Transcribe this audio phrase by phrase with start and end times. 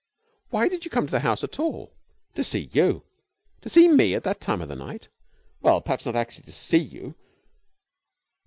[0.49, 1.93] "But why did you come to the house at all?"
[2.33, 3.03] "To see you."
[3.61, 4.15] "To see me!
[4.15, 5.09] At that time of night?"
[5.61, 7.13] "Well, perhaps not actually to see you."